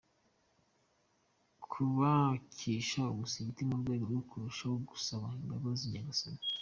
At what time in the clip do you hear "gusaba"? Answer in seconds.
4.89-5.27